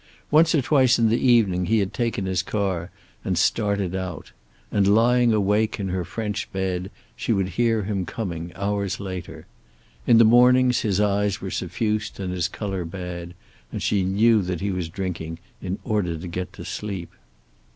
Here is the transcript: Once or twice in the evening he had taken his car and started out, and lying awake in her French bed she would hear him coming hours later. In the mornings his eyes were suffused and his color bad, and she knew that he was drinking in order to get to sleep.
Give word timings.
Once 0.31 0.55
or 0.55 0.63
twice 0.63 0.97
in 0.97 1.09
the 1.09 1.19
evening 1.21 1.67
he 1.67 1.77
had 1.77 1.93
taken 1.93 2.25
his 2.25 2.41
car 2.41 2.89
and 3.23 3.37
started 3.37 3.93
out, 3.93 4.31
and 4.71 4.91
lying 4.95 5.31
awake 5.31 5.79
in 5.79 5.89
her 5.89 6.03
French 6.03 6.51
bed 6.51 6.89
she 7.15 7.31
would 7.31 7.49
hear 7.49 7.83
him 7.83 8.03
coming 8.03 8.51
hours 8.55 8.99
later. 8.99 9.45
In 10.07 10.17
the 10.17 10.23
mornings 10.25 10.79
his 10.79 10.99
eyes 10.99 11.39
were 11.39 11.51
suffused 11.51 12.19
and 12.19 12.33
his 12.33 12.47
color 12.47 12.83
bad, 12.83 13.35
and 13.71 13.79
she 13.79 14.01
knew 14.01 14.41
that 14.41 14.59
he 14.59 14.71
was 14.71 14.89
drinking 14.89 15.37
in 15.61 15.77
order 15.83 16.17
to 16.17 16.27
get 16.27 16.51
to 16.53 16.65
sleep. 16.65 17.11